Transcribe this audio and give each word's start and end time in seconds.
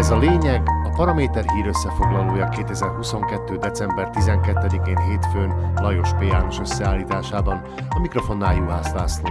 Ez 0.00 0.10
a 0.10 0.18
lényeg, 0.18 0.62
a 0.66 0.92
Paraméter 0.96 1.44
hír 1.50 1.66
összefoglalója 1.66 2.48
2022. 2.48 3.56
december 3.56 4.10
12-én 4.12 4.98
hétfőn 4.98 5.72
Lajos 5.74 6.08
P. 6.12 6.22
János 6.22 6.58
összeállításában, 6.58 7.62
a 7.88 8.00
mikrofonnál 8.00 8.56
Juhász 8.56 8.92
László. 8.92 9.28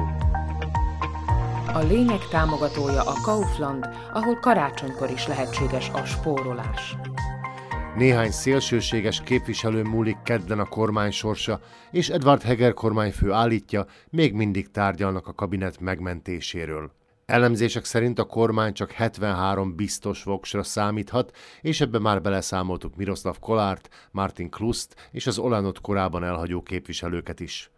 A 1.73 1.79
lényeg 1.79 2.27
támogatója 2.29 3.01
a 3.01 3.13
Kaufland, 3.23 3.89
ahol 4.13 4.39
karácsonykor 4.39 5.09
is 5.09 5.27
lehetséges 5.27 5.89
a 5.93 6.05
spórolás. 6.05 6.97
Néhány 7.95 8.31
szélsőséges 8.31 9.21
képviselő 9.21 9.83
múlik 9.83 10.17
kedden 10.23 10.59
a 10.59 10.65
kormány 10.65 11.11
sorsa, 11.11 11.59
és 11.91 12.09
Edward 12.09 12.41
Heger 12.41 12.73
kormányfő 12.73 13.31
állítja, 13.31 13.85
még 14.09 14.33
mindig 14.33 14.71
tárgyalnak 14.71 15.27
a 15.27 15.33
kabinet 15.33 15.79
megmentéséről. 15.79 16.97
Elemzések 17.29 17.85
szerint 17.85 18.19
a 18.19 18.23
kormány 18.23 18.73
csak 18.73 18.91
73 18.91 19.75
biztos 19.75 20.23
voksra 20.23 20.63
számíthat, 20.63 21.37
és 21.61 21.81
ebbe 21.81 21.99
már 21.99 22.21
beleszámoltuk 22.21 22.95
Miroslav 22.95 23.39
Kolárt, 23.39 23.89
Martin 24.11 24.49
Kluszt 24.49 25.09
és 25.11 25.27
az 25.27 25.37
Olanot 25.37 25.81
korábban 25.81 26.23
elhagyó 26.23 26.61
képviselőket 26.61 27.39
is. 27.39 27.71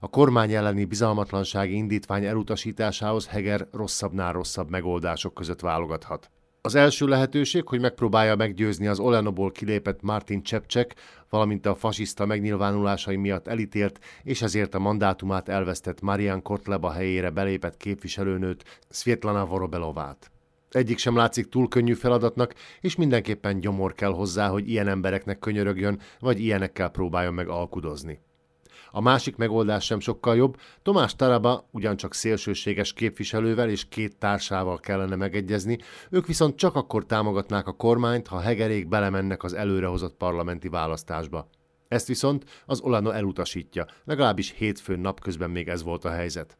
A 0.00 0.08
kormány 0.08 0.52
elleni 0.52 0.84
bizalmatlansági 0.84 1.74
indítvány 1.74 2.24
elutasításához 2.24 3.26
Heger 3.26 3.66
rosszabbnál 3.72 4.32
rosszabb 4.32 4.70
megoldások 4.70 5.34
között 5.34 5.60
válogathat. 5.60 6.30
Az 6.60 6.74
első 6.74 7.06
lehetőség, 7.06 7.68
hogy 7.68 7.80
megpróbálja 7.80 8.36
meggyőzni 8.36 8.86
az 8.86 8.98
Olenoból 8.98 9.52
kilépett 9.52 10.02
Martin 10.02 10.42
Csepcsek, 10.42 10.94
valamint 11.30 11.66
a 11.66 11.74
fasiszta 11.74 12.26
megnyilvánulásai 12.26 13.16
miatt 13.16 13.48
elítélt, 13.48 14.00
és 14.22 14.42
ezért 14.42 14.74
a 14.74 14.78
mandátumát 14.78 15.48
elvesztett 15.48 16.00
Marian 16.00 16.42
Kotleba 16.42 16.90
helyére 16.90 17.30
belépett 17.30 17.76
képviselőnőt, 17.76 18.64
Svietlana 18.90 19.46
Vorobelovát. 19.46 20.30
Egyik 20.70 20.98
sem 20.98 21.16
látszik 21.16 21.48
túl 21.48 21.68
könnyű 21.68 21.94
feladatnak, 21.94 22.54
és 22.80 22.96
mindenképpen 22.96 23.58
gyomor 23.58 23.94
kell 23.94 24.12
hozzá, 24.12 24.48
hogy 24.48 24.68
ilyen 24.68 24.88
embereknek 24.88 25.38
könyörögjön, 25.38 26.00
vagy 26.18 26.40
ilyenekkel 26.40 26.88
próbáljon 26.88 27.34
meg 27.34 27.48
alkudozni. 27.48 28.20
A 28.90 29.00
másik 29.00 29.36
megoldás 29.36 29.84
sem 29.84 30.00
sokkal 30.00 30.36
jobb, 30.36 30.60
Tomás 30.82 31.16
Taraba 31.16 31.68
ugyancsak 31.70 32.14
szélsőséges 32.14 32.92
képviselővel 32.92 33.68
és 33.68 33.88
két 33.88 34.16
társával 34.16 34.78
kellene 34.78 35.16
megegyezni, 35.16 35.78
ők 36.10 36.26
viszont 36.26 36.56
csak 36.56 36.74
akkor 36.74 37.06
támogatnák 37.06 37.66
a 37.66 37.72
kormányt, 37.72 38.26
ha 38.26 38.40
hegerék 38.40 38.88
belemennek 38.88 39.42
az 39.42 39.52
előrehozott 39.52 40.16
parlamenti 40.16 40.68
választásba. 40.68 41.48
Ezt 41.88 42.06
viszont 42.06 42.44
az 42.66 42.80
Olano 42.80 43.10
elutasítja, 43.10 43.86
legalábbis 44.04 44.54
hétfőn 44.56 45.00
napközben 45.00 45.50
még 45.50 45.68
ez 45.68 45.82
volt 45.82 46.04
a 46.04 46.10
helyzet. 46.10 46.58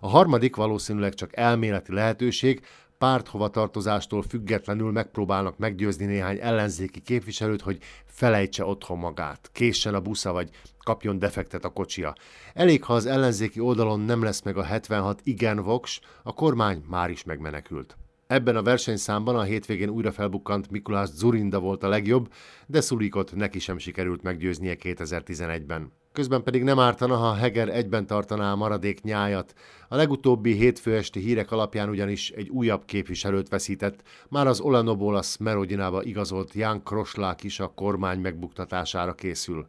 A 0.00 0.08
harmadik 0.08 0.56
valószínűleg 0.56 1.14
csak 1.14 1.36
elméleti 1.36 1.92
lehetőség, 1.92 2.60
párthovatartozástól 2.98 4.22
függetlenül 4.22 4.90
megpróbálnak 4.90 5.58
meggyőzni 5.58 6.04
néhány 6.04 6.38
ellenzéki 6.40 7.00
képviselőt, 7.00 7.60
hogy 7.60 7.78
felejtse 8.04 8.64
otthon 8.64 8.98
magát, 8.98 9.50
késsen 9.52 9.94
a 9.94 10.00
busza, 10.00 10.32
vagy 10.32 10.50
kapjon 10.82 11.18
defektet 11.18 11.64
a 11.64 11.68
kocsia. 11.68 12.14
Elég, 12.54 12.84
ha 12.84 12.94
az 12.94 13.06
ellenzéki 13.06 13.60
oldalon 13.60 14.00
nem 14.00 14.22
lesz 14.22 14.42
meg 14.42 14.56
a 14.56 14.62
76 14.62 15.20
igen 15.24 15.62
voks, 15.62 16.00
a 16.22 16.34
kormány 16.34 16.84
már 16.88 17.10
is 17.10 17.24
megmenekült. 17.24 17.96
Ebben 18.26 18.56
a 18.56 18.62
versenyszámban 18.62 19.36
a 19.36 19.42
hétvégén 19.42 19.88
újra 19.88 20.12
felbukkant 20.12 20.70
Mikulás 20.70 21.08
Zurinda 21.08 21.60
volt 21.60 21.82
a 21.82 21.88
legjobb, 21.88 22.32
de 22.66 22.80
Szulikot 22.80 23.34
neki 23.34 23.58
sem 23.58 23.78
sikerült 23.78 24.22
meggyőznie 24.22 24.76
2011-ben. 24.82 25.92
Közben 26.16 26.42
pedig 26.42 26.62
nem 26.62 26.78
ártana, 26.78 27.16
ha 27.16 27.34
Heger 27.34 27.68
egyben 27.68 28.06
tartaná 28.06 28.52
a 28.52 28.56
maradék 28.56 29.02
nyájat. 29.02 29.54
A 29.88 29.96
legutóbbi 29.96 30.52
hétfő 30.52 30.96
esti 30.96 31.20
hírek 31.20 31.50
alapján 31.50 31.88
ugyanis 31.88 32.30
egy 32.30 32.48
újabb 32.48 32.84
képviselőt 32.84 33.48
veszített, 33.48 34.02
már 34.28 34.46
az 34.46 34.60
Olanoból 34.60 35.16
a 35.16 35.22
Smerodinába 35.22 36.02
igazolt 36.02 36.54
Jan 36.54 36.82
Kroslák 36.82 37.42
is 37.42 37.60
a 37.60 37.72
kormány 37.74 38.20
megbuktatására 38.20 39.14
készül. 39.14 39.66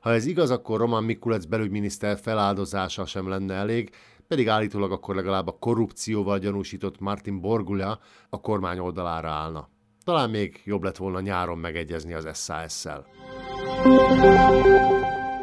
Ha 0.00 0.12
ez 0.12 0.26
igaz, 0.26 0.50
akkor 0.50 0.78
Roman 0.78 1.04
Mikulec 1.04 1.44
belügyminiszter 1.44 2.18
feláldozása 2.18 3.06
sem 3.06 3.28
lenne 3.28 3.54
elég, 3.54 3.90
pedig 4.28 4.48
állítólag 4.48 4.92
akkor 4.92 5.14
legalább 5.14 5.46
a 5.46 5.56
korrupcióval 5.58 6.38
gyanúsított 6.38 7.00
Martin 7.00 7.40
Borgula 7.40 7.98
a 8.30 8.40
kormány 8.40 8.78
oldalára 8.78 9.30
állna. 9.30 9.68
Talán 10.04 10.30
még 10.30 10.60
jobb 10.64 10.82
lett 10.82 10.96
volna 10.96 11.20
nyáron 11.20 11.58
megegyezni 11.58 12.12
az 12.12 12.44
SAS-szel. 12.44 13.06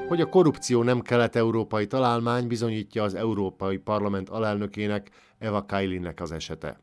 Hogy 0.09 0.21
a 0.21 0.29
korrupció 0.29 0.83
nem 0.83 1.01
kelet-európai 1.01 1.87
találmány 1.87 2.47
bizonyítja 2.47 3.03
az 3.03 3.13
Európai 3.13 3.77
Parlament 3.77 4.29
alelnökének 4.29 5.09
Eva 5.37 5.65
Kailinnek 5.65 6.21
az 6.21 6.31
esete. 6.31 6.81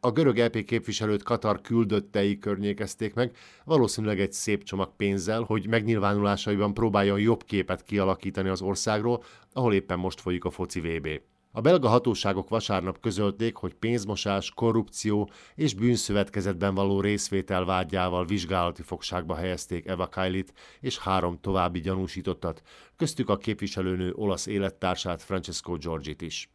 A 0.00 0.10
görög 0.10 0.38
EP 0.38 0.64
képviselőt 0.64 1.22
Katar 1.22 1.60
küldöttei 1.60 2.38
környékezték 2.38 3.14
meg, 3.14 3.36
valószínűleg 3.64 4.20
egy 4.20 4.32
szép 4.32 4.62
csomag 4.62 4.96
pénzzel, 4.96 5.42
hogy 5.42 5.68
megnyilvánulásaiban 5.68 6.74
próbáljon 6.74 7.20
jobb 7.20 7.44
képet 7.44 7.82
kialakítani 7.82 8.48
az 8.48 8.62
országról, 8.62 9.22
ahol 9.52 9.74
éppen 9.74 9.98
most 9.98 10.20
folyik 10.20 10.44
a 10.44 10.50
foci 10.50 10.80
VB. 10.80 11.08
A 11.52 11.60
belga 11.60 11.88
hatóságok 11.88 12.48
vasárnap 12.48 13.00
közölték, 13.00 13.56
hogy 13.56 13.74
pénzmosás, 13.74 14.50
korrupció 14.50 15.30
és 15.54 15.74
bűnszövetkezetben 15.74 16.74
való 16.74 17.00
részvétel 17.00 17.64
vágyával 17.64 18.24
vizsgálati 18.24 18.82
fogságba 18.82 19.34
helyezték 19.34 19.86
Eva 19.86 20.08
Kailit 20.08 20.52
és 20.80 20.98
három 20.98 21.38
további 21.40 21.80
gyanúsítottat, 21.80 22.62
köztük 22.96 23.28
a 23.28 23.36
képviselőnő 23.36 24.12
olasz 24.12 24.46
élettársát 24.46 25.22
Francesco 25.22 25.76
Giorgit 25.76 26.22
is. 26.22 26.50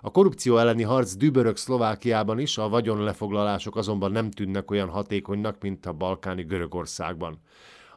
A 0.00 0.10
korrupció 0.10 0.56
elleni 0.56 0.82
harc 0.82 1.14
dübörög 1.14 1.56
Szlovákiában 1.56 2.38
is, 2.38 2.58
a 2.58 2.68
vagyonlefoglalások 2.68 3.76
azonban 3.76 4.12
nem 4.12 4.30
tűnnek 4.30 4.70
olyan 4.70 4.88
hatékonynak, 4.88 5.60
mint 5.60 5.86
a 5.86 5.92
balkáni 5.92 6.42
Görögországban. 6.42 7.38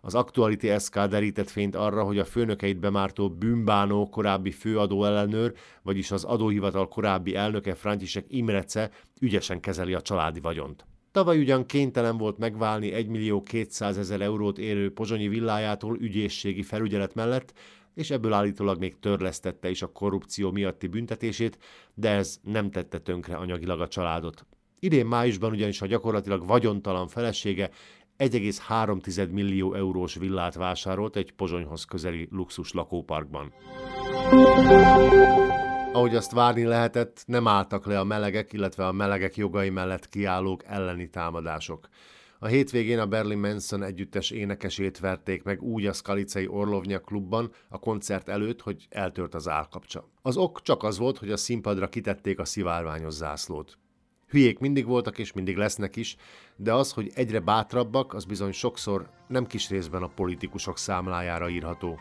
Az 0.07 0.15
Actuality 0.15 0.67
SK 0.79 0.99
derített 0.99 1.49
fényt 1.49 1.75
arra, 1.75 2.03
hogy 2.03 2.19
a 2.19 2.25
főnökeit 2.25 2.79
bemártó 2.79 3.29
bűnbánó 3.29 4.09
korábbi 4.09 4.51
főadó 4.51 5.05
ellenőr, 5.05 5.53
vagyis 5.81 6.11
az 6.11 6.23
adóhivatal 6.23 6.87
korábbi 6.87 7.35
elnöke 7.35 7.75
František 7.75 8.25
Imrece 8.27 8.89
ügyesen 9.19 9.59
kezeli 9.59 9.93
a 9.93 10.01
családi 10.01 10.39
vagyont. 10.39 10.85
Tavaly 11.11 11.39
ugyan 11.39 11.65
kénytelen 11.65 12.17
volt 12.17 12.37
megválni 12.37 12.91
1 12.91 13.07
millió 13.07 13.41
200 13.41 13.97
ezer 13.97 14.21
eurót 14.21 14.57
érő 14.57 14.93
pozsonyi 14.93 15.27
villájától 15.27 15.97
ügyészségi 15.99 16.63
felügyelet 16.63 17.13
mellett, 17.13 17.53
és 17.93 18.11
ebből 18.11 18.33
állítólag 18.33 18.79
még 18.79 18.99
törlesztette 18.99 19.69
is 19.69 19.81
a 19.81 19.91
korrupció 19.91 20.51
miatti 20.51 20.87
büntetését, 20.87 21.57
de 21.93 22.09
ez 22.09 22.39
nem 22.43 22.71
tette 22.71 22.99
tönkre 22.99 23.35
anyagilag 23.35 23.81
a 23.81 23.87
családot. 23.87 24.45
Idén 24.79 25.05
májusban 25.05 25.51
ugyanis 25.51 25.81
a 25.81 25.85
gyakorlatilag 25.85 26.45
vagyontalan 26.45 27.07
felesége 27.07 27.69
1,3 28.19 29.31
millió 29.31 29.73
eurós 29.73 30.15
villát 30.15 30.55
vásárolt 30.55 31.15
egy 31.15 31.31
Pozsonyhoz 31.31 31.85
közeli 31.85 32.27
luxus 32.31 32.71
lakóparkban. 32.71 33.53
Ahogy 35.93 36.15
azt 36.15 36.31
várni 36.31 36.63
lehetett, 36.63 37.23
nem 37.25 37.47
álltak 37.47 37.85
le 37.85 37.99
a 37.99 38.03
melegek, 38.03 38.53
illetve 38.53 38.87
a 38.87 38.91
melegek 38.91 39.35
jogai 39.35 39.69
mellett 39.69 40.09
kiállók 40.09 40.63
elleni 40.65 41.09
támadások. 41.09 41.87
A 42.39 42.47
hétvégén 42.47 42.99
a 42.99 43.05
Berlin 43.05 43.37
Manson 43.37 43.83
együttes 43.83 44.31
énekesét 44.31 44.99
verték 44.99 45.43
meg 45.43 45.61
úgy 45.61 45.85
a 45.85 45.93
Skalicei 45.93 46.47
Orlovnya 46.47 46.99
klubban 46.99 47.51
a 47.69 47.79
koncert 47.79 48.29
előtt, 48.29 48.61
hogy 48.61 48.87
eltört 48.89 49.33
az 49.33 49.47
állkapcsa. 49.47 50.09
Az 50.21 50.37
ok 50.37 50.61
csak 50.61 50.83
az 50.83 50.97
volt, 50.97 51.17
hogy 51.17 51.31
a 51.31 51.37
színpadra 51.37 51.87
kitették 51.87 52.39
a 52.39 52.45
szivárványos 52.45 53.13
zászlót. 53.13 53.77
Hülyék 54.29 54.59
mindig 54.59 54.85
voltak 54.85 55.17
és 55.17 55.33
mindig 55.33 55.57
lesznek 55.57 55.95
is, 55.95 56.15
de 56.55 56.73
az, 56.73 56.91
hogy 56.91 57.11
egyre 57.15 57.39
bátrabbak, 57.39 58.13
az 58.13 58.25
bizony 58.25 58.51
sokszor 58.51 59.09
nem 59.27 59.45
kis 59.45 59.69
részben 59.69 60.03
a 60.03 60.11
politikusok 60.15 60.77
számlájára 60.77 61.49
írható. 61.49 61.99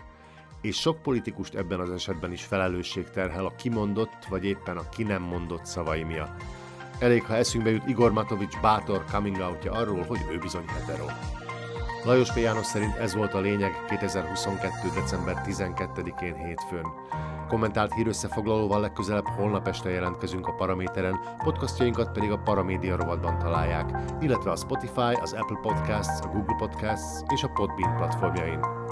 És 0.60 0.80
sok 0.80 1.02
politikust 1.02 1.54
ebben 1.54 1.80
az 1.80 1.90
esetben 1.90 2.32
is 2.32 2.44
felelősség 2.44 3.10
terhel 3.10 3.46
a 3.46 3.54
kimondott 3.54 4.24
vagy 4.28 4.44
éppen 4.44 4.76
a 4.76 4.88
ki 4.88 5.02
nem 5.02 5.22
mondott 5.22 5.66
szavai 5.66 6.02
miatt. 6.02 6.42
Elég, 6.98 7.22
ha 7.22 7.34
eszünkbe 7.34 7.70
jut 7.70 7.88
Igor 7.88 8.12
Matovics 8.12 8.60
bátor 8.60 9.04
coming 9.04 9.40
outja 9.40 9.72
arról, 9.72 10.02
hogy 10.02 10.20
ő 10.30 10.38
bizony 10.38 10.66
hetero. 10.66 11.06
Lajos 12.06 12.32
P. 12.32 12.36
János 12.36 12.66
szerint 12.66 12.96
ez 12.96 13.14
volt 13.14 13.34
a 13.34 13.40
lényeg 13.40 13.84
2022. 13.88 14.70
december 14.94 15.42
12-én 15.46 16.36
hétfőn. 16.36 16.86
Kommentált 17.48 17.94
hírösszefoglalóval 17.94 18.80
legközelebb 18.80 19.26
holnap 19.26 19.68
este 19.68 19.90
jelentkezünk 19.90 20.46
a 20.46 20.54
Paraméteren, 20.54 21.20
podcastjainkat 21.44 22.12
pedig 22.12 22.30
a 22.30 22.38
Paramédia 22.38 22.96
rovatban 22.96 23.38
találják, 23.38 23.90
illetve 24.20 24.50
a 24.50 24.56
Spotify, 24.56 25.12
az 25.20 25.32
Apple 25.32 25.58
Podcasts, 25.62 26.20
a 26.20 26.28
Google 26.28 26.56
Podcasts 26.58 27.22
és 27.34 27.42
a 27.42 27.48
Podbean 27.48 27.96
platformjain. 27.96 28.85